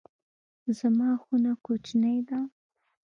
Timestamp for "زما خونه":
0.77-1.51